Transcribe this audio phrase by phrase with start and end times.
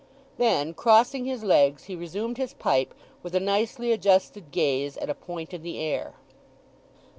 [0.39, 5.13] Then, crossing his legs, he resumed his pipe with a nicely adjusted gaze at a
[5.13, 6.15] point in the air.